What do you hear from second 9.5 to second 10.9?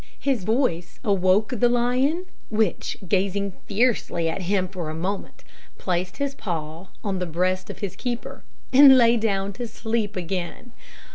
to sleep again.